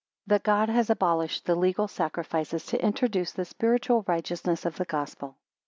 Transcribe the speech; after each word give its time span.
That 0.25 0.41
God 0.41 0.67
has 0.69 0.89
abolished 0.89 1.45
the 1.45 1.53
legal 1.53 1.87
sacrifices, 1.87 2.65
to 2.65 2.83
introduce 2.83 3.33
the 3.33 3.45
spiritual 3.45 4.03
righteousness 4.07 4.65
of 4.65 4.77
the 4.77 4.85
Gospel. 4.85 5.37